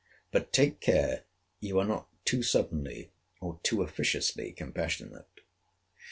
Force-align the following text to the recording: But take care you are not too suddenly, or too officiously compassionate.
But 0.31 0.51
take 0.51 0.79
care 0.79 1.25
you 1.59 1.77
are 1.77 1.85
not 1.85 2.07
too 2.25 2.41
suddenly, 2.41 3.11
or 3.39 3.59
too 3.61 3.83
officiously 3.83 4.51
compassionate. 4.51 5.27